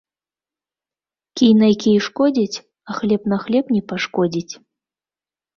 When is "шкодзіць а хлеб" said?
2.07-3.21